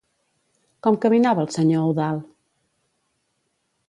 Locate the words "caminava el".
1.03-1.51